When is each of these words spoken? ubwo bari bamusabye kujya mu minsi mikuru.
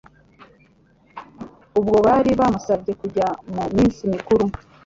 ubwo 1.79 1.97
bari 2.05 2.31
bamusabye 2.39 2.91
kujya 3.01 3.27
mu 3.53 3.63
minsi 3.75 4.01
mikuru. 4.13 4.45